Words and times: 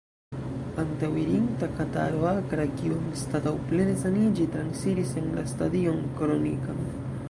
Antaŭirinta 0.83 1.69
kataro 1.81 2.23
akra, 2.31 2.67
kiu, 2.81 2.99
anstataŭ 3.11 3.55
plene 3.69 3.95
saniĝi, 4.07 4.49
transiris 4.59 5.17
en 5.23 5.33
la 5.39 5.49
stadion 5.57 6.07
kronikan. 6.21 6.87